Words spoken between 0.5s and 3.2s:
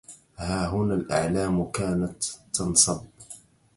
هنا الأعلام كانت تنصب